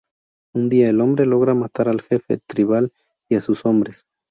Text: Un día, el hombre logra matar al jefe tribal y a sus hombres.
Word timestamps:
Un 0.55 0.69
día, 0.69 0.89
el 0.89 0.99
hombre 0.99 1.27
logra 1.27 1.53
matar 1.53 1.87
al 1.87 2.01
jefe 2.01 2.37
tribal 2.39 2.91
y 3.29 3.35
a 3.35 3.39
sus 3.39 3.67
hombres. 3.67 4.07